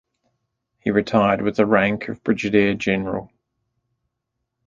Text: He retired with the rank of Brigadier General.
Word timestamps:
He 0.79 0.89
retired 0.89 1.43
with 1.43 1.57
the 1.57 1.65
rank 1.67 2.09
of 2.09 2.23
Brigadier 2.23 2.73
General. 2.73 3.31